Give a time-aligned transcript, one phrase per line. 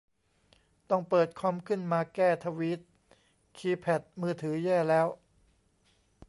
[0.89, 2.79] ต้องเปิดคอมขึ้นมาแก้ทวีต
[3.57, 5.07] คีย์แพดมือถือแย่แล้ว